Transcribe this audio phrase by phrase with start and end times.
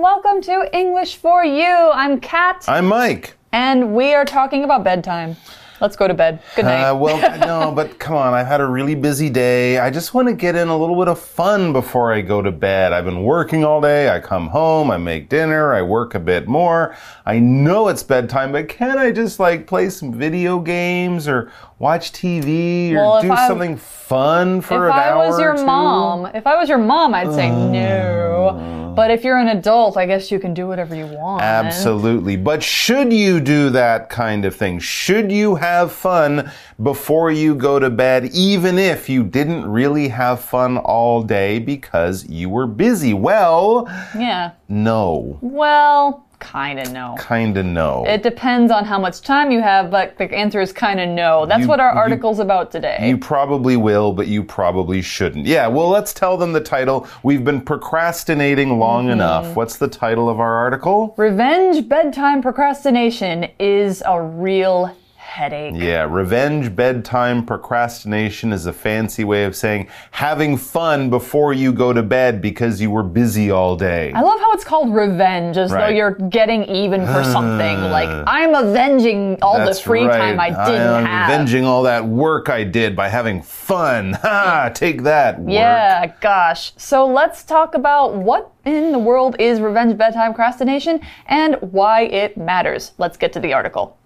[0.00, 1.90] Welcome to English for You.
[1.92, 3.34] I'm Kat, I'm Mike.
[3.52, 5.36] and we are talking about bedtime.
[5.80, 6.42] Let's go to bed.
[6.56, 6.84] Good night.
[6.90, 8.32] Uh, well, no, but come on.
[8.32, 9.78] I've had a really busy day.
[9.78, 12.50] I just want to get in a little bit of fun before I go to
[12.50, 12.92] bed.
[12.94, 14.08] I've been working all day.
[14.08, 16.96] I come home, I make dinner, I work a bit more.
[17.26, 22.12] I know it's bedtime, but can I just like play some video games or watch
[22.12, 25.64] TV or Well, do I- something fun for an I hour If I was your
[25.66, 28.79] mom, if I was your mom, I'd say no.
[28.94, 31.42] But if you're an adult, I guess you can do whatever you want.
[31.42, 32.36] Absolutely.
[32.36, 34.78] But should you do that kind of thing?
[34.78, 36.50] Should you have fun
[36.82, 42.28] before you go to bed, even if you didn't really have fun all day because
[42.28, 43.14] you were busy?
[43.14, 44.52] Well, Yeah.
[44.68, 45.38] no.
[45.40, 47.14] Well, kind of no.
[47.28, 48.04] Kinda no.
[48.06, 51.46] It depends on how much time you have, but the answer is kind of no.
[51.46, 52.98] That's You- what our you- article's about today.
[53.02, 55.46] you probably will, but you probably shouldn't.
[55.46, 57.06] Yeah, well, let's tell them the title.
[57.22, 59.12] We've been procrastinating long Mm-hmm.
[59.12, 59.54] enough.
[59.56, 61.14] What's the title of our article?
[61.16, 64.90] Revenge bedtime procrastination is a real
[65.30, 65.74] headache.
[65.76, 71.92] Yeah, revenge bedtime procrastination is a fancy way of saying having fun before you go
[71.92, 74.12] to bed because you were busy all day.
[74.12, 77.76] I love how it's called revenge, as though you're getting even for something.
[77.90, 78.24] Like, ah.
[78.26, 80.18] I'm avenging all the free right.
[80.18, 81.30] time I didn't I'm have.
[81.30, 84.18] avenging all that work I did by having fun.
[84.30, 84.70] Ha!
[84.74, 85.40] Take that.
[85.40, 85.50] Work.
[85.50, 86.72] Yeah, gosh.
[86.76, 92.36] So let's talk about what in the world is revenge bedtime procrastination and why it
[92.36, 92.92] matters.
[92.98, 93.99] Let's get to the article.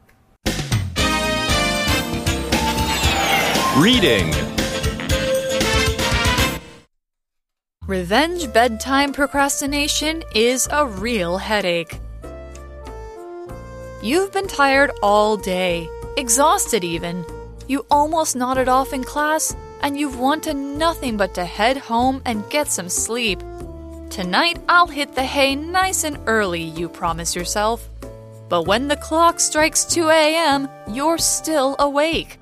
[3.78, 4.32] Reading.
[7.88, 11.98] Revenge bedtime procrastination is a real headache.
[14.00, 17.24] You've been tired all day, exhausted even.
[17.66, 22.48] You almost nodded off in class, and you've wanted nothing but to head home and
[22.50, 23.40] get some sleep.
[24.08, 27.88] Tonight, I'll hit the hay nice and early, you promise yourself.
[28.48, 32.38] But when the clock strikes 2 a.m., you're still awake.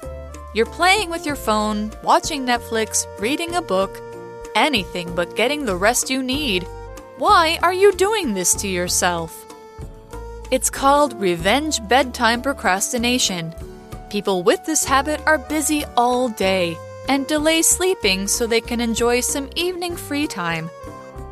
[0.54, 3.98] You're playing with your phone, watching Netflix, reading a book,
[4.54, 6.64] anything but getting the rest you need.
[7.16, 9.46] Why are you doing this to yourself?
[10.50, 13.54] It's called revenge bedtime procrastination.
[14.10, 16.76] People with this habit are busy all day
[17.08, 20.68] and delay sleeping so they can enjoy some evening free time.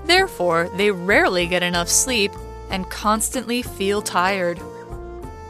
[0.07, 2.33] Therefore, they rarely get enough sleep
[2.71, 4.59] and constantly feel tired.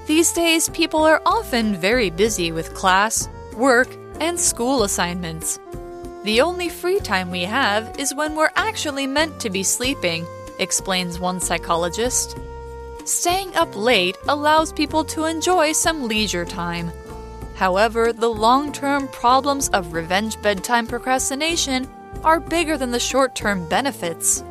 [0.08, 3.28] These days, people are often very busy with class,
[3.60, 3.88] work,
[4.20, 5.60] and school assignments.
[6.24, 10.26] The only free time we have is when we're actually meant to be sleeping,
[10.58, 12.36] explains one psychologist.
[13.04, 16.90] Staying up late allows people to enjoy some leisure time.
[17.54, 21.88] However, the long term problems of revenge bedtime procrastination
[22.24, 24.42] are bigger than the short term benefits.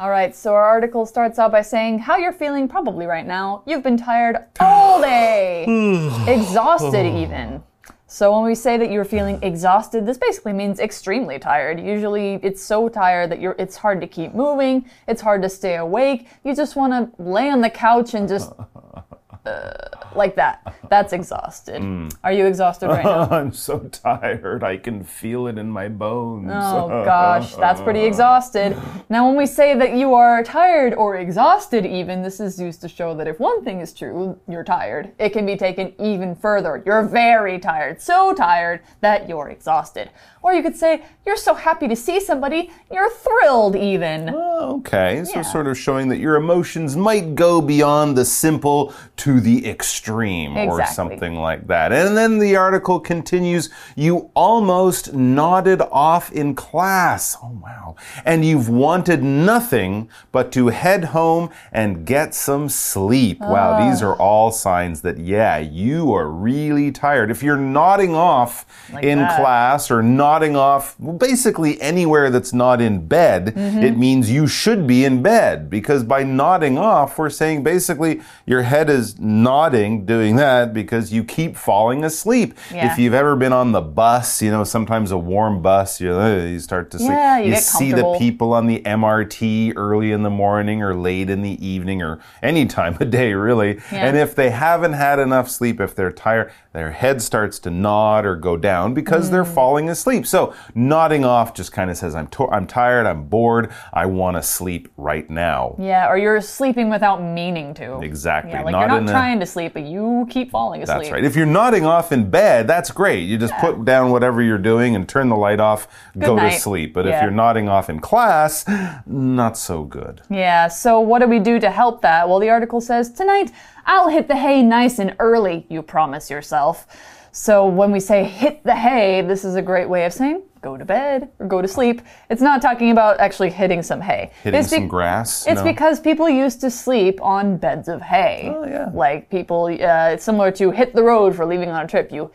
[0.00, 3.62] All right, so our article starts out by saying how you're feeling probably right now.
[3.66, 5.64] You've been tired all day,
[6.26, 7.62] exhausted even.
[8.06, 11.78] So when we say that you're feeling exhausted, this basically means extremely tired.
[11.78, 15.76] Usually it's so tired that you're it's hard to keep moving, it's hard to stay
[15.76, 16.28] awake.
[16.44, 18.54] You just want to lay on the couch and just
[19.44, 19.72] uh,
[20.14, 20.74] like that.
[20.88, 21.82] That's exhausted.
[21.82, 22.14] Mm.
[22.24, 23.28] Are you exhausted right now?
[23.30, 24.64] I'm so tired.
[24.64, 26.50] I can feel it in my bones.
[26.52, 28.76] Oh gosh, that's pretty exhausted.
[29.08, 32.88] Now, when we say that you are tired or exhausted, even, this is used to
[32.88, 36.82] show that if one thing is true, you're tired, it can be taken even further.
[36.84, 40.10] You're very tired, so tired that you're exhausted.
[40.42, 44.30] Or you could say, you're so happy to see somebody, you're thrilled, even.
[44.32, 45.42] Oh, okay, so Yeah.
[45.42, 50.80] sort of showing that your emotions might go beyond the simple to the extreme or
[50.80, 50.94] Exactly.
[50.94, 51.92] something like that.
[51.92, 57.36] And then the article continues you almost nodded off in class.
[57.42, 57.96] Oh, wow.
[58.24, 63.40] And you've wanted nothing but to head home and get some sleep.
[63.40, 63.88] Wow, Ah.
[63.90, 67.30] these are all signs that, yeah, you are really tired.
[67.30, 68.64] If you're nodding off
[69.02, 69.38] in that.
[69.40, 73.82] class or nodding off basically anywhere that's not in bed, Mm-hmm.
[73.82, 78.62] it means you should be in bed because by nodding off, we're saying basically your
[78.62, 82.54] head is nodding doing that because you keep falling asleep.
[82.72, 82.92] Yeah.
[82.92, 86.36] If you've ever been on the bus, you know, sometimes a warm bus, you, uh,
[86.44, 87.10] you start to sleep.
[87.10, 91.28] Yeah, you get see the people on the MRT early in the morning or late
[91.30, 93.80] in the evening or any time of day, really.
[93.92, 94.06] Yeah.
[94.06, 98.24] And if they haven't had enough sleep, if they're tired, their head starts to nod
[98.24, 99.54] or go down because they're Mm.
[99.54, 100.26] falling asleep.
[100.26, 104.36] So nodding off just kind of says, I'm, to- I'm tired, I'm bored, I want
[104.36, 105.74] to sleep right now.
[105.78, 108.00] Yeah, or you're sleeping without meaning to.
[108.00, 108.52] Exactly.
[108.52, 110.98] Yeah, like not, you're not trying to sleep, you keep falling asleep.
[110.98, 111.24] That's right.
[111.24, 113.20] If you're nodding off in bed, that's great.
[113.20, 115.88] You just put down whatever you're doing and turn the light off,
[116.18, 116.94] go to sleep.
[116.94, 118.64] But if you're nodding off in class,
[119.06, 120.22] not so good.
[120.30, 122.28] Yeah, so what do we do to help that?
[122.28, 123.52] Well, the article says tonight
[123.86, 126.86] I'll hit the hay nice and early, you promise yourself.
[127.32, 130.76] So when we say hit the hay, this is a great way of saying go
[130.76, 132.02] to bed or go to sleep.
[132.28, 134.30] It's not talking about actually hitting some hay.
[134.42, 135.46] Hitting some grass.
[135.46, 135.64] It's no.
[135.64, 138.52] because people used to sleep on beds of hay.
[138.54, 138.90] Oh, yeah.
[138.92, 142.12] Like people, uh, it's similar to hit the road for leaving on a trip.
[142.12, 142.30] You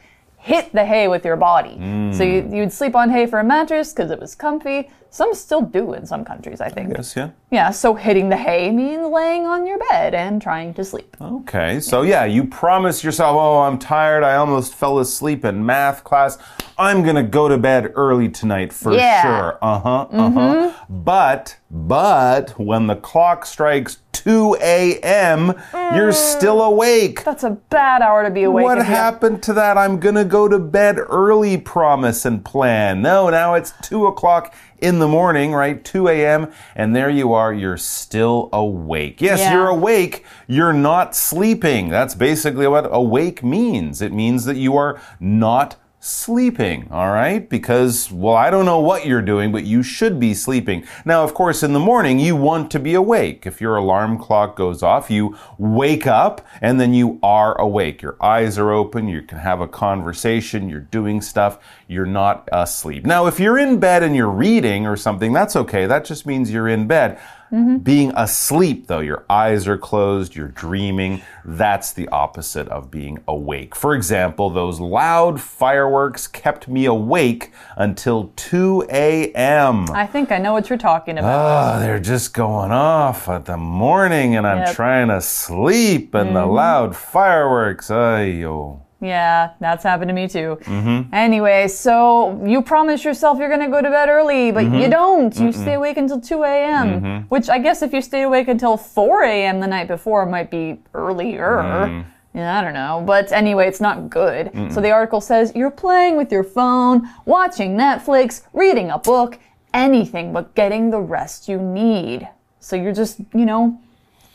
[0.45, 1.74] hit the hay with your body.
[2.18, 2.56] So you, Mm.
[2.56, 4.89] you'd sleep on hay for a mattress because it was comfy.
[5.09, 6.94] Some still do in some countries, I think.
[6.95, 7.30] Yes, yeah.
[7.50, 11.15] Yeah, so hitting the hay means laying on your bed and trying to sleep.
[11.19, 14.24] Okay, so yeah, you promise yourself, oh, I'm tired.
[14.24, 16.38] I almost fell asleep in math class.
[16.77, 19.21] I'm going to go to bed early tonight for Yeah.
[19.24, 19.57] sure.
[19.62, 20.71] Uh huh, uh huh.
[20.89, 25.54] But, but when the clock strikes 2 a.m.,
[25.94, 27.24] you're still awake.
[27.24, 28.63] That's a bad hour to be awake.
[28.63, 29.77] What happened to that?
[29.77, 33.04] I'm gonna go to bed early promise and plan.
[33.04, 35.83] No, now it's two o'clock in the morning, right?
[35.86, 36.51] 2 a.m.
[36.75, 39.22] And there you are, you're still awake.
[39.22, 39.54] Yes, Yeah.
[39.54, 40.25] you're awake.
[40.48, 41.89] You're not sleeping.
[41.89, 44.01] That's basically what awake means.
[44.01, 47.49] It means that you are not sleeping, all right?
[47.49, 50.85] Because, well, I don't know what you're doing, but you should be sleeping.
[51.03, 53.47] Now, of course, in the morning, you want to be awake.
[53.47, 58.03] If your alarm clock goes off, you wake up and then you are awake.
[58.03, 61.57] Your eyes are open, you can have a conversation, you're doing stuff,
[61.87, 63.03] you're not asleep.
[63.03, 65.87] Now, if you're in bed and you're reading or something, that's okay.
[65.87, 67.19] That just means you're in bed.
[67.51, 67.77] Mm-hmm.
[67.77, 73.75] Being asleep, though, your eyes are closed, you're dreaming, that's the opposite of being awake.
[73.75, 79.89] For example, those loud fireworks kept me awake until 2 a.m.
[79.92, 81.75] I think I know what you're talking about.
[81.75, 84.75] Oh, they're just going off at the morning and I'm Yep.
[84.75, 86.51] trying to sleep and the mm-hmm.
[86.51, 87.89] loud fireworks.
[87.89, 88.84] Ayo.
[89.01, 90.57] Yeah, that's happened to me too.
[90.62, 91.13] Mm-hmm.
[91.13, 94.89] Anyway, so you promise yourself you're going to go to bed early, but you mm-hmm.
[94.89, 95.38] don't.
[95.38, 97.27] You stay awake until 2 a.m., mm-hmm.
[97.27, 99.59] which I guess if you stayed awake until 4 a.m.
[99.59, 101.57] the night before might be earlier.
[101.57, 102.06] Mm.
[102.33, 103.03] Yeah, I don't know.
[103.06, 104.51] But anyway, it's not good.
[104.74, 109.39] So the article says you're playing with your phone, watching Netflix, reading a book,
[109.74, 112.27] anything but getting the rest you need.
[112.59, 113.80] So you're just, you know,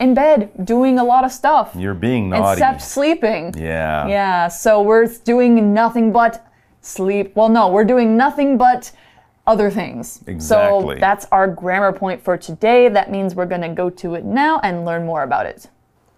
[0.01, 1.73] in bed doing a lot of stuff.
[1.77, 2.53] You're being naughty.
[2.53, 3.55] Except sleeping.
[3.57, 4.07] yeah.
[4.09, 6.45] Yeah, so we're doing nothing but
[6.81, 7.37] sleep.
[7.37, 8.91] Well, no, we're doing nothing but
[9.47, 10.25] other things.
[10.27, 10.97] Exactly.
[10.97, 12.89] So that's our grammar point for today.
[12.89, 15.69] That means we're going to go to it now and learn more about it.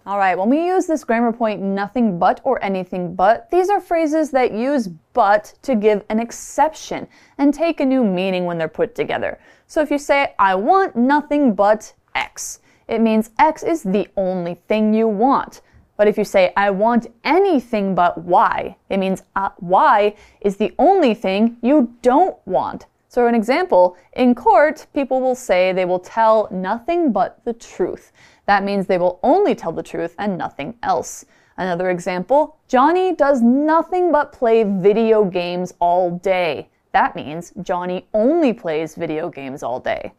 [0.05, 3.79] All right, when we use this grammar point, nothing but or anything but, these are
[3.79, 7.07] phrases that use but to give an exception
[7.37, 9.39] and take a new meaning when they're put together.
[9.65, 14.55] So if you say, I want nothing but X, it means X is the only
[14.67, 15.61] thing you want.
[15.97, 20.73] But if you say, I want anything but Y, it means uh, Y is the
[20.79, 22.87] only thing you don't want.
[23.09, 28.11] So, an example in court, people will say they will tell nothing but the truth.
[28.47, 31.25] That means they will only tell the truth and nothing else.
[31.57, 36.69] Another example Johnny does nothing but play video games all day.
[36.91, 40.13] That means Johnny only plays video games all day.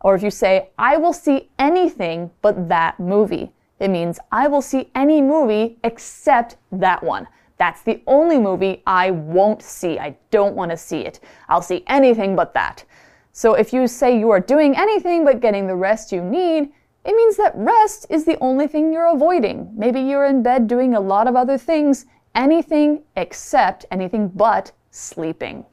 [0.00, 3.50] Or if you say, I will see anything but that movie,
[3.80, 7.26] it means I will see any movie except that one.
[7.58, 9.98] That's the only movie I won't see.
[9.98, 11.20] I don't want to see it.
[11.48, 12.84] I'll see anything but that.
[13.32, 16.70] So if you say you are doing anything but getting the rest you need,
[17.04, 19.70] it means that rest is the only thing you're avoiding.
[19.74, 25.64] Maybe you're in bed doing a lot of other things, anything except anything but sleeping.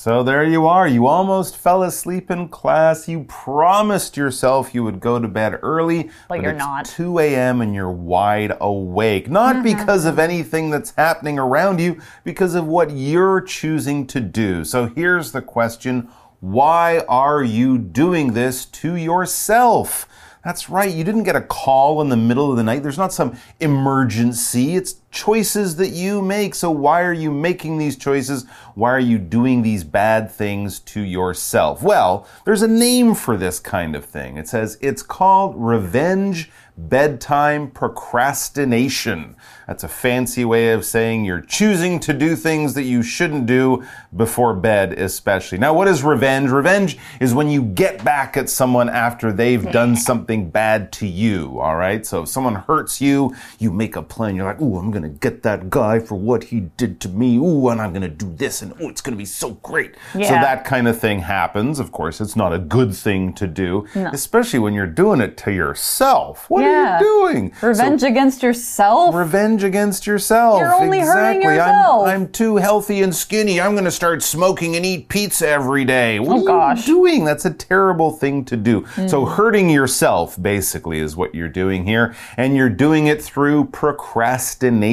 [0.00, 0.88] So there you are.
[0.88, 3.06] You almost fell asleep in class.
[3.06, 6.86] You promised yourself you would go to bed early, But you're it's not.
[6.86, 7.60] 2 a.m.
[7.60, 9.28] and you're wide awake.
[9.28, 9.64] Not mm-hmm.
[9.64, 14.64] because of anything that's happening around you, because of what you're choosing to do.
[14.64, 16.08] So here's the question
[16.40, 20.08] Why are you doing this to yourself?
[20.42, 20.90] That's right.
[20.90, 22.82] You didn't get a call in the middle of the night.
[22.82, 24.76] There's not some emergency.
[24.76, 26.54] It's choices that you make.
[26.54, 28.46] So why are you making these choices?
[28.74, 31.82] Why are you doing these bad things to yourself?
[31.82, 34.36] Well, there's a name for this kind of thing.
[34.36, 36.50] It says it's called revenge
[36.88, 39.36] bedtime procrastination.
[39.66, 43.84] That's a fancy way of saying you're choosing to do things that you shouldn't do
[44.16, 45.58] before bed, especially.
[45.58, 46.50] Now, what is revenge?
[46.50, 51.60] Revenge is when you get back at someone after they've done something bad to you,
[51.60, 52.04] all right?
[52.04, 54.34] So if someone hurts you, you make a plan.
[54.34, 57.36] You're like, ooh, I'm gonna get that guy for what he did to me.
[57.36, 59.94] Ooh, and I'm gonna do this, and ooh, it's gonna be so great.
[60.12, 61.78] So that kind of thing happens.
[61.78, 65.52] Of course, it's not a good thing to do, especially when you're doing it to
[65.52, 66.48] yourself.
[66.48, 66.96] What Yeah.
[66.96, 67.52] are you doing?
[67.60, 69.14] So- Revenge against yourself?
[69.14, 70.58] Revenge against yourself.
[70.60, 71.54] You're only hurting exactly.
[71.56, 72.08] yourself.
[72.08, 73.60] I'm, I'm too healthy and skinny.
[73.60, 76.18] I'm going to start smoking and eat pizza every day.
[76.20, 76.86] What Oh, are gosh.
[76.88, 77.24] you doing?
[77.24, 78.84] That's a terrible thing to do.
[79.06, 79.32] So, Hmm.
[79.32, 82.14] hurting yourself basically is what you're doing here.
[82.36, 84.89] And you're doing it through procrastination.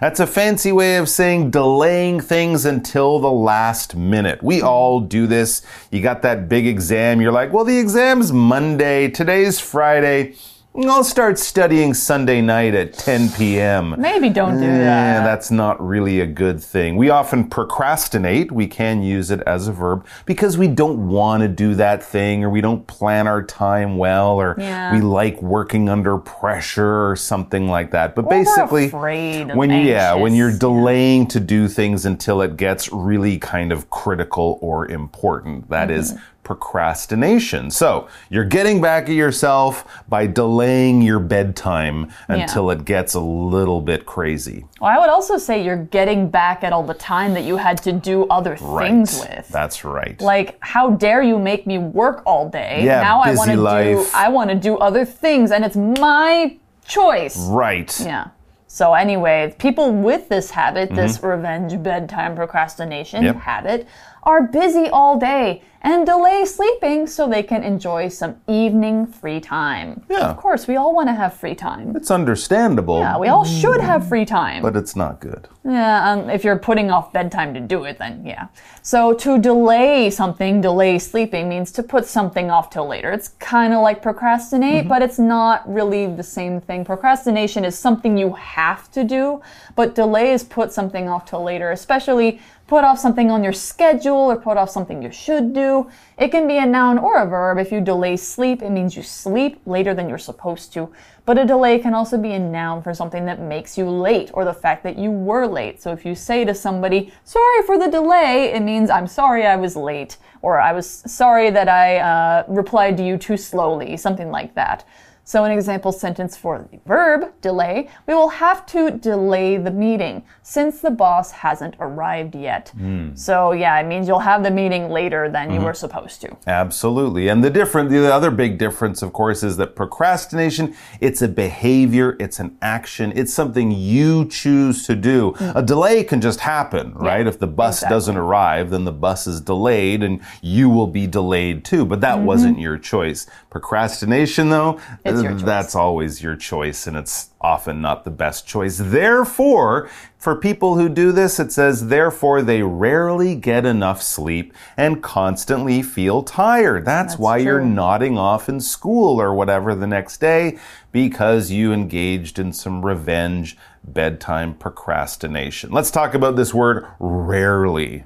[0.00, 4.42] That's a fancy way of saying delaying things until the last minute.
[4.42, 5.62] We all do this.
[5.90, 7.20] You got that big exam.
[7.20, 9.08] You're like, well, the exam's Monday.
[9.08, 10.34] Today's Friday.
[10.72, 13.96] I'll start studying Sunday night at 10 p.m.
[13.98, 15.24] Maybe don't do Yeah, that.
[15.24, 16.94] that's not really a good thing.
[16.96, 18.52] We often procrastinate.
[18.52, 22.44] We can use it as a verb because we don't want to do that thing
[22.44, 24.94] or we don't plan our time well or Yeah.
[24.94, 28.14] we like working under pressure or something like that.
[28.14, 32.56] But we're basically, afraid of when yeah, when you're delaying to do things until it
[32.56, 36.24] gets really kind of critical or important, that is Mm-hmm.
[36.50, 37.70] Procrastination.
[37.70, 42.36] So you're getting back at yourself by delaying your bedtime Yeah.
[42.36, 44.64] until it gets a little bit crazy.
[44.80, 47.78] Well, I would also say you're getting back at all the time that you had
[47.82, 49.48] to do other things with.
[49.48, 50.20] That's right.
[50.20, 52.80] Like, how dare you make me work all day?
[52.82, 54.14] Yeah, now I want to do life.
[54.14, 57.36] I want to do other things and it's my choice.
[57.48, 57.90] right.
[58.00, 58.28] Yeah.
[58.66, 61.26] So anyway, people with this habit, this Mm-hmm.
[61.26, 63.36] revenge bedtime procrastination Yep.
[63.36, 63.86] habit,
[64.22, 70.04] are busy all day and delay sleeping so they can enjoy some evening free time.
[70.10, 70.28] Yeah.
[70.28, 71.96] Of course, we all want to have free time.
[71.96, 74.60] It's understandable, Yeah, we all should have free time.
[74.62, 75.48] but it's not good.
[75.64, 78.48] Yeah, um, if you're putting off bedtime to do it, then yeah.
[78.82, 83.10] So to delay something, delay sleeping means to put something off till later.
[83.12, 86.84] It's kind of like procrastinate, but it's not really the same thing.
[86.84, 89.40] Procrastination is something you have to do,
[89.76, 94.30] but delay is put something off till later, especially put off something on your schedule
[94.30, 95.90] or put off something you should do.
[96.16, 97.58] It can be a noun or a verb.
[97.58, 100.88] If you delay sleep, it means you sleep later than you're supposed to.
[101.26, 104.44] But a delay can also be a noun for something that makes you late or
[104.44, 105.82] the fact that you were late.
[105.82, 109.56] So if you say to somebody, sorry for the delay, it means I'm sorry I
[109.56, 114.30] was late or I was sorry that I uh, replied to you too slowly, something
[114.30, 114.84] like that.
[115.30, 120.24] So, an example sentence for the verb delay, we will have to delay the meeting
[120.42, 122.70] since the boss hasn't arrived yet.
[122.70, 123.14] Hmm.
[123.14, 125.66] So, yeah, it means you'll have the meeting later than you mm-hmm.
[125.66, 126.36] were supposed to.
[126.48, 127.28] Absolutely.
[127.28, 132.16] And the different the other big difference of course is that procrastination it's a behavior,
[132.18, 135.34] it's an action, it's something you choose to do.
[135.38, 135.52] Hmm.
[135.54, 137.24] A delay can just happen, right?
[137.24, 137.94] If the bus exactly.
[137.94, 142.16] doesn't arrive, then the bus is delayed and you will be delayed too, but that
[142.16, 142.26] mm-hmm.
[142.26, 143.28] wasn't your choice.
[143.48, 145.19] Procrastination though, It's.
[145.22, 148.78] That's always your choice and it's often not the best choice.
[148.78, 155.02] Therefore, for people who do this, it says, therefore, they rarely get enough sleep and
[155.02, 156.84] constantly feel tired.
[156.84, 160.58] That's, why you're nodding off in school or whatever the next day
[160.92, 165.70] because you engaged in some revenge bedtime procrastination.
[165.70, 168.04] Let's talk about this word rarely.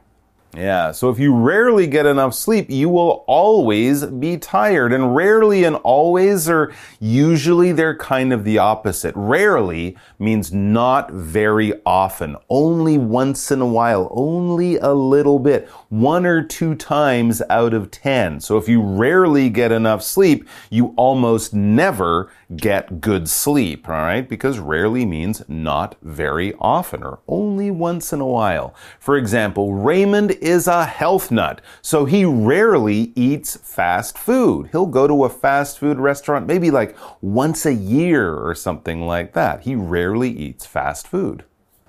[0.56, 4.92] Yeah, so if you rarely get enough sleep, you will always be tired.
[4.92, 9.14] And rarely and always are usually they're kind of the opposite.
[9.16, 16.24] Rarely means not very often, only once in a while, only a little bit, one
[16.24, 18.38] or two times out of ten.
[18.38, 24.28] So if you rarely get enough sleep, you almost never get good sleep, all right?
[24.28, 28.74] Because rarely means not very often or only once in a while.
[28.98, 34.68] For example, Raymond is a health nut, so he rarely eats fast food.
[34.72, 39.32] He'll go to a fast food restaurant maybe like once a year or something like
[39.34, 39.62] that.
[39.62, 41.44] He rarely eats fast food.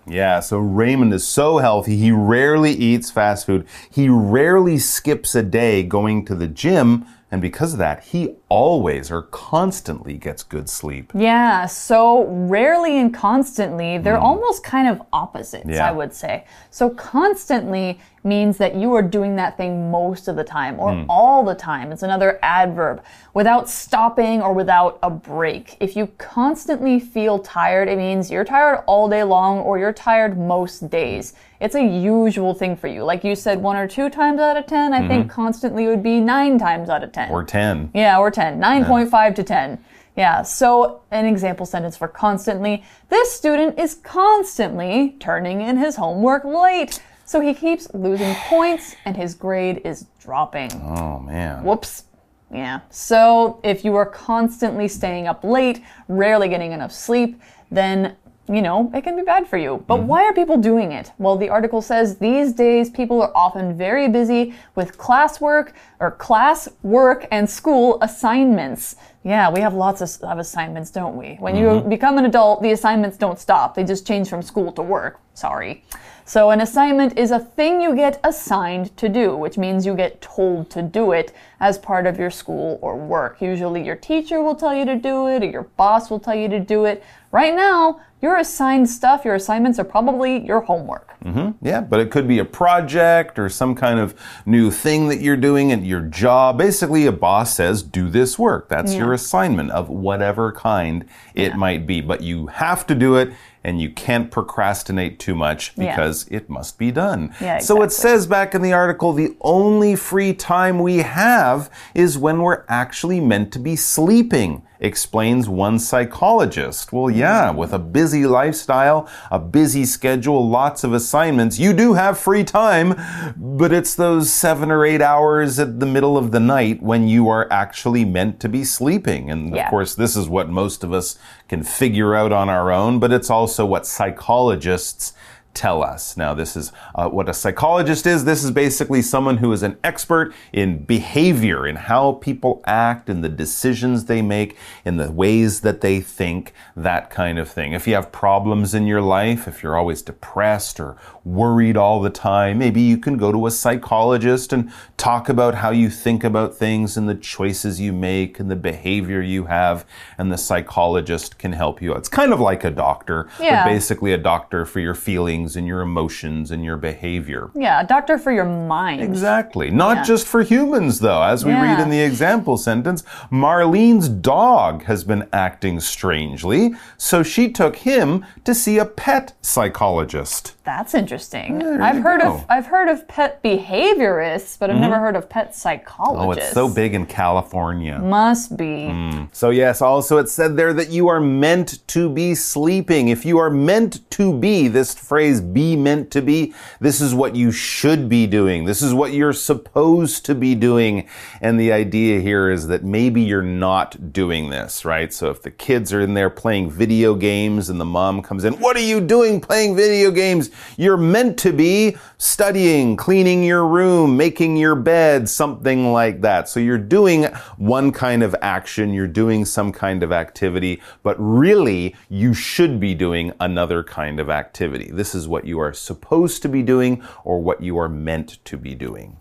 [0.07, 3.65] Yeah, so Raymond is so healthy, he rarely eats fast food.
[3.89, 9.09] He rarely skips a day going to the gym, and because of that, he always
[9.09, 11.11] or constantly gets good sleep.
[11.15, 14.21] Yeah, so rarely and constantly, they're mm.
[14.21, 15.87] almost kind of opposites, Yeah.
[15.87, 16.45] I would say.
[16.69, 21.05] So constantly means that you are doing that thing most of the time or hmm.
[21.09, 21.91] all the time.
[21.91, 23.03] It's another adverb.
[23.33, 25.77] Without stopping or without a break.
[25.79, 30.37] If you constantly feel tired, it means you're tired all day long or you're tired
[30.37, 31.33] most days.
[31.59, 33.03] It's a usual thing for you.
[33.03, 35.29] Like you said, one or two times out of 10, I think mm-hmm.
[35.29, 37.29] constantly would be nine times out of 10.
[37.29, 37.91] Or 10.
[37.93, 38.59] Yeah, or 10.
[38.59, 39.79] 9.5 to 10.
[40.15, 42.83] Yeah, so an example sentence for constantly.
[43.09, 47.01] This student is constantly turning in his homework late.
[47.25, 50.71] So he keeps losing points and his grade is dropping.
[50.73, 51.63] Oh, man.
[51.63, 52.05] Whoops.
[52.53, 52.81] Yeah.
[52.89, 57.41] So if you are constantly staying up late, rarely getting enough sleep,
[57.71, 58.15] then
[58.47, 59.83] you know, it can be bad for you.
[59.87, 61.11] But why are people doing it?
[61.17, 66.69] Well, the article says these days people are often very busy with classwork or class
[66.83, 68.97] work and school assignments.
[69.23, 71.37] Yeah, we have lots of, of assignments, don't we?
[71.39, 71.89] When you Mm-hmm.
[71.89, 73.73] become an adult, the assignments don't stop.
[73.73, 75.19] They just change from school to work.
[75.33, 75.83] Sorry.
[76.27, 80.21] So, an assignment is a thing you get assigned to do, which means you get
[80.21, 83.41] told to do it as part of your school or work.
[83.41, 86.47] Usually, your teacher will tell you to do it, or your boss will tell you
[86.49, 87.03] to do it.
[87.31, 91.13] Right now, your assigned stuff, your assignments are probably your homework.
[91.23, 91.63] Mm-hmm.
[91.63, 95.37] Yeah, but it could be a project or some kind of new thing that you're
[95.37, 96.57] doing at your job.
[96.57, 98.67] Basically, a boss says, do this work.
[98.67, 101.05] That's your assignment of whatever kind
[101.35, 102.01] it might be.
[102.01, 103.31] But you have to do it
[103.65, 105.95] and you can't procrastinate too much Yeah.
[105.95, 107.33] because it must be done.
[107.41, 112.15] Yeah, So it says back in the article the only free time we have is
[112.15, 116.91] when we're actually meant to be sleeping explains one psychologist.
[116.93, 122.17] Well, yeah, with a busy lifestyle, a busy schedule, lots of assignments, you do have
[122.17, 122.95] free time,
[123.37, 127.27] but it's those seven or eight hours at the middle of the night when you
[127.29, 129.29] are actually meant to be sleeping.
[129.31, 129.63] And Yeah.
[129.65, 131.17] of course, this is what most of us
[131.47, 135.13] can figure out on our own, but it's also what psychologists
[135.55, 136.17] tell us.
[136.17, 138.25] Now, this is uh, what a psychologist is.
[138.25, 143.21] This is basically someone who is an expert in behavior, in how people act, in
[143.21, 147.73] the decisions they make, in the ways that they think, that kind of thing.
[147.73, 152.09] If you have problems in your life, if you're always depressed or worried all the
[152.09, 156.55] time, maybe you can go to a psychologist and talk about how you think about
[156.55, 159.85] things and the choices you make and the behavior you have,
[160.17, 161.93] and the psychologist can help you.
[161.93, 163.63] It's kind of like a doctor, Yeah.
[163.63, 167.51] but basically a doctor for your feelings and your emotions and your behavior.
[167.53, 169.01] Yeah, a doctor for your mind.
[169.01, 169.69] Exactly.
[169.69, 170.03] Not Yeah.
[170.03, 171.21] just for humans, though.
[171.21, 177.51] As we read in the example sentence, Marlene's dog has been acting strangely, so she
[177.51, 180.53] took him to see a pet psychologist.
[180.65, 181.59] That's interesting.
[181.59, 182.33] there I've heard go.
[182.33, 185.03] of I've heard of pet behaviorists, but I've never mm-hmm.
[185.03, 186.25] heard of pet psychologists.
[186.25, 187.99] Oh, it's so big in California.
[187.99, 188.89] Must be.
[188.89, 189.29] Mm.
[189.31, 193.09] So, yes, also it said there that you are meant to be sleeping.
[193.09, 197.35] If you are meant to be, this phrase, be meant to be, this is what
[197.35, 198.65] you should be doing.
[198.65, 201.07] This is what you're supposed to be doing.
[201.41, 205.13] And the idea here is that maybe you're not doing this, right?
[205.13, 208.53] So, if the kids are in there playing video games and the mom comes in,
[208.59, 210.51] what are you doing playing video games?
[210.77, 216.49] You're meant to be studying, cleaning your room, making your bed, something like that.
[216.49, 217.25] So you're doing
[217.57, 222.93] one kind of action, you're doing some kind of activity, but really you should be
[222.93, 224.89] doing another kind of activity.
[224.91, 228.57] This is what you are supposed to be doing or what you are meant to
[228.57, 229.17] be doing.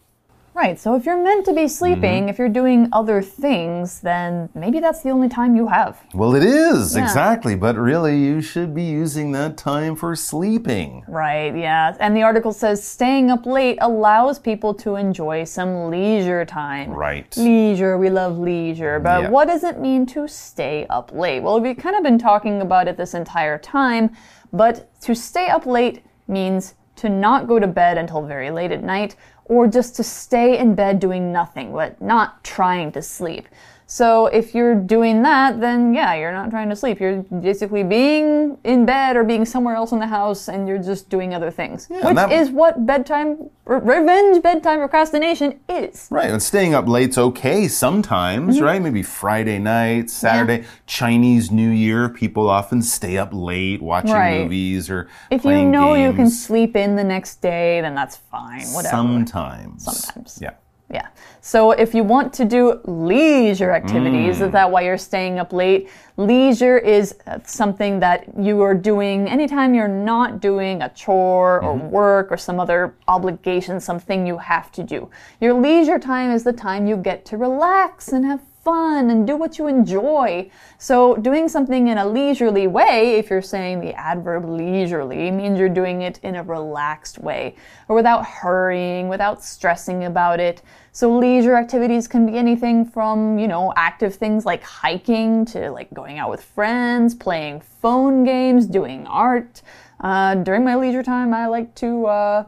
[0.55, 0.79] Right.
[0.79, 2.29] So if you're meant to be sleeping, Mm-hmm.
[2.29, 5.99] if you're doing other things, then maybe that's the only time you have.
[6.15, 7.03] Well, it is, Yeah.
[7.03, 11.03] exactly, but really you should be using that time for sleeping.
[11.09, 11.97] Right, yeah.
[11.99, 16.91] And the article says staying up late allows people to enjoy some leisure time.
[16.93, 17.37] Right.
[17.37, 19.01] Leisure, we love leisure.
[19.01, 19.31] But Yeah.
[19.31, 21.41] what does it mean to stay up late?
[21.43, 24.11] Well, we've kind of been talking about it this entire time,
[24.53, 28.83] but to stay up late means to not go to bed until very late at
[28.83, 33.49] night or just to stay in bed doing nothing, but not trying to sleep.
[33.95, 36.99] So if you're doing that, then yeah, you're not trying to sleep.
[36.99, 41.09] You're basically being in bed or being somewhere else in the house and you're just
[41.09, 41.87] doing other things.
[41.89, 46.09] which that- is what bedtime re- revenge bedtime procrastination is.
[46.11, 48.65] Right, and staying up late's okay sometimes, Mm-hmm.
[48.65, 48.83] right?
[48.83, 54.43] Maybe Friday night, Saturday, Chinese New Year, people often stay up late watching Right.
[54.43, 58.67] movies or If you know you can sleep in the next day, then that's fine.
[58.75, 58.91] Whatever.
[58.97, 59.85] Sometimes.
[59.85, 60.41] Sometimes.
[60.43, 60.55] Yeah.
[60.91, 61.09] Yeah.
[61.41, 64.47] So if you want to do leisure activities, Mm.
[64.47, 65.89] is that why you're staying up late?
[66.17, 71.75] Leisure is uh, something that you are doing anytime you're not doing a chore or
[71.75, 71.91] Mm-hmm.
[71.91, 75.09] work or some other obligation, something you have to do.
[75.41, 79.37] Your leisure time is the time you get to relax and have fun and do
[79.37, 80.51] what you enjoy.
[80.79, 85.69] So, doing something in a leisurely way, if you're saying the adverb leisurely, means you're
[85.69, 87.57] doing it in a relaxed way
[87.89, 90.63] or without hurrying, without stressing about it.
[90.93, 95.93] So, leisure activities can be anything from, you know, active things like hiking to like
[95.93, 99.63] going out with friends, playing phone games, doing art.
[100.01, 102.45] Uh, during my leisure time, I like to uh,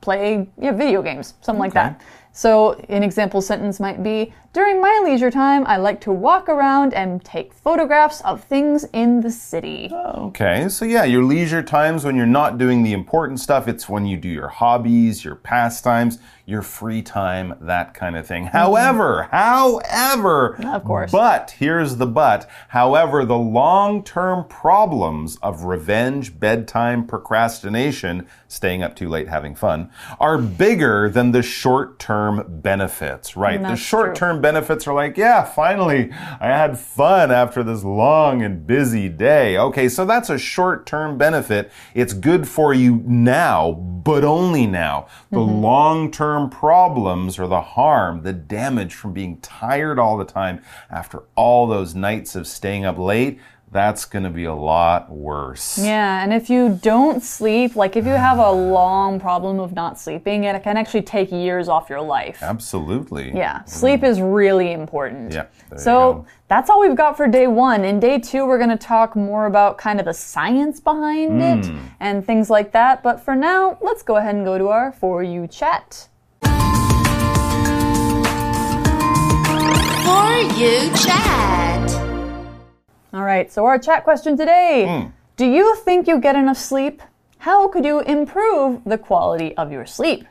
[0.00, 2.00] play yeah, video games, something like that.
[2.32, 6.92] So, an example sentence might be During my leisure time, I like to walk around
[6.92, 9.90] and take photographs of things in the city.
[9.92, 14.04] Okay, so yeah, your leisure times when you're not doing the important stuff, it's when
[14.04, 18.44] you do your hobbies, your pastimes, your free time, that kind of thing.
[18.46, 18.56] Mm-hmm.
[18.56, 21.12] However, however, Of course.
[21.12, 22.48] but here's the but.
[22.68, 29.90] However, the long term problems of revenge, bedtime, procrastination, staying up too late, having fun,
[30.18, 32.17] are bigger than the short term
[32.48, 33.60] benefits, right?
[33.60, 34.14] The short true.
[34.14, 39.56] term benefits are like, yeah, finally, I had fun after this long and busy day.
[39.56, 41.70] Okay, so that's a short term benefit.
[41.94, 45.06] It's good for you now, but only now.
[45.30, 45.62] The mm-hmm.
[45.62, 51.22] long term problems or the harm, the damage from being tired all the time after
[51.34, 53.38] all those nights of staying up late,
[53.70, 55.78] that's going to be a lot worse.
[55.78, 59.98] Yeah, and if you don't sleep, like if you have a long problem of not
[60.00, 62.38] sleeping, it can actually take years off your life.
[62.42, 63.30] Absolutely.
[63.36, 65.32] Yeah, sleep is really important.
[65.34, 66.26] Yeah, there you So go.
[66.48, 67.84] that's all we've got for day one.
[67.84, 71.66] In day two, we're going to talk more about kind of the science behind it
[71.66, 71.78] Hmm.
[72.00, 73.02] and things like that.
[73.02, 76.08] But for now, let's go ahead and go to our For You chat.
[80.04, 82.07] For you chat.
[83.12, 85.08] All right, so our chat question today Hmm.
[85.36, 87.00] Do you think you get enough sleep?
[87.38, 90.26] How could you improve the quality of your sleep?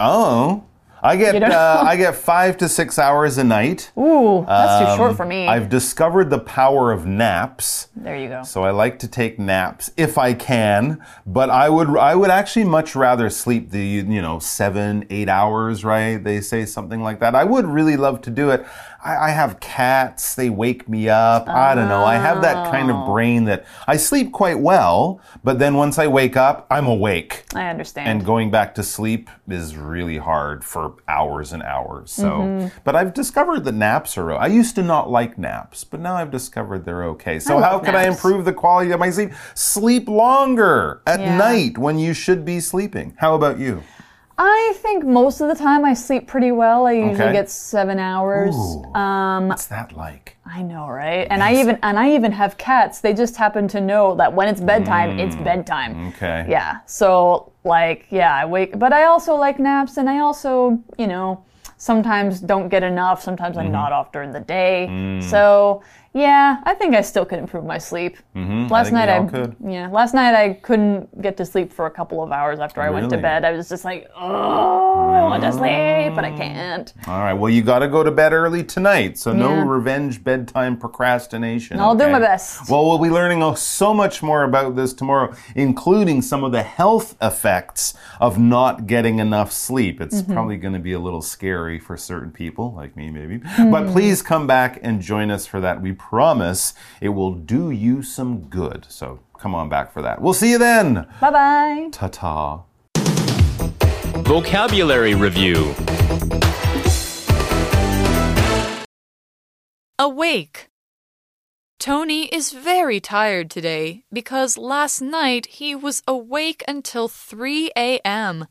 [0.00, 0.64] Oh.
[1.06, 1.82] I get uh.
[1.86, 3.92] I get five to six hours a night.
[3.98, 5.46] Ooh, that's too Um, short for me.
[5.46, 7.88] I've discovered the power of naps.
[7.94, 8.42] there you go.
[8.42, 12.64] So I like to take naps if I can, but I would I would actually
[12.64, 16.16] much rather sleep the you know seven eight hours, right?
[16.16, 17.34] They say something like that.
[17.34, 18.64] I would really love to do it.
[19.04, 21.48] I, I have cats; they wake me up.
[21.48, 22.04] I don't know.
[22.04, 22.96] I have that kind Oh.
[23.00, 27.44] of brain that I sleep quite well, but then once I wake up, I'm awake.
[27.54, 28.08] I understand.
[28.08, 32.10] And going back to sleep is really hard for hours and hours.
[32.10, 32.78] So, Mm-hmm.
[32.84, 34.32] but I've discovered that naps are.
[34.34, 37.38] I used to not like naps, but now I've discovered they're okay.
[37.38, 39.32] So, how can I improve the quality of my sleep?
[39.54, 41.36] Sleep longer at Yeah.
[41.36, 43.14] night when you should be sleeping.
[43.18, 43.82] How about you?
[44.36, 46.86] I think most of the time I sleep pretty well.
[46.86, 47.32] I usually Okay.
[47.32, 48.56] get seven hours.
[48.56, 50.36] Ooh, Um, what's that like?
[50.44, 51.26] I know, right?
[51.30, 53.00] And I even and I even have cats.
[53.00, 55.94] They just happen to know that when it's bedtime, it's bedtime.
[55.94, 56.46] Mm, Okay.
[56.48, 56.78] Yeah.
[56.86, 61.44] So like, yeah, I wake, but I also like naps, and I also, you know,
[61.76, 63.22] sometimes don't get enough.
[63.22, 63.66] Sometimes Mm-hmm.
[63.66, 64.88] I'm not off during the day.
[64.90, 65.22] Mm.
[65.22, 65.82] So
[66.16, 68.16] yeah, I think I still could improve my sleep.
[68.36, 69.56] Mhm, I Last think night I could.
[69.64, 72.90] yeah, last night I couldn't get to sleep for a couple of hours after I
[72.90, 73.44] went to bed.
[73.44, 76.92] I was just like, oh, I want to sleep, but I can't.
[77.08, 77.32] All right.
[77.32, 81.80] Well, you got to go to bed early tonight, so no revenge bedtime procrastination.
[81.80, 82.70] I'll do my best.
[82.70, 87.16] Well, we'll be learning so much more about this tomorrow, including some of the health
[87.20, 90.00] effects of not getting enough sleep.
[90.00, 90.32] It's Mm-hmm.
[90.32, 93.40] probably going to be a little scary for certain people, like me, maybe.
[93.44, 93.70] Hmm.
[93.72, 95.82] But please come back and join us for that.
[95.82, 98.86] We promise it will do you some good.
[98.88, 100.20] So come on back for that.
[100.20, 101.06] We'll see you then.
[101.20, 101.88] Bye bye.
[101.92, 102.62] Ta ta.
[104.24, 105.74] Vocabulary Review
[109.98, 110.68] Awake.
[111.78, 118.46] Tony is very tired today because last night he was awake until 3 a.m.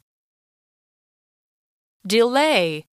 [2.05, 2.85] Delay.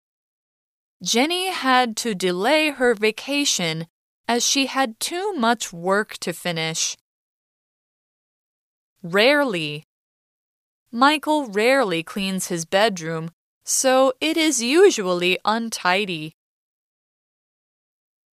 [1.03, 3.87] Jenny had to delay her vacation
[4.29, 6.95] as she had too much work to finish.
[9.01, 9.85] Rarely.
[10.91, 13.31] Michael rarely cleans his bedroom,
[13.65, 16.33] so it is usually untidy.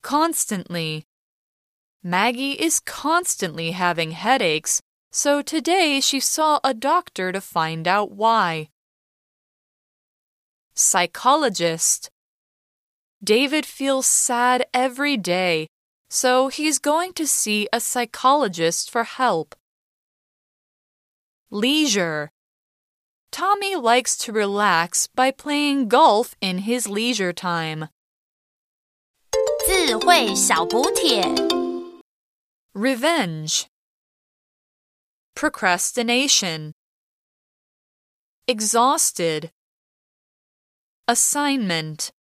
[0.02, 1.04] Constantly.
[2.02, 8.68] Maggie is constantly having headaches, so today she saw a doctor to find out why.
[10.74, 12.11] Psychologist.
[13.22, 15.68] David feels sad every day,
[16.10, 19.55] so he's going to see a psychologist for help.
[21.51, 22.32] Leisure.
[23.32, 27.89] Tommy likes to relax by playing golf in his leisure time.
[29.67, 31.23] 智慧小补帖。
[32.73, 33.67] Revenge.
[35.36, 36.73] Procrastination.
[38.47, 39.51] Exhausted.
[41.08, 42.12] Assignment.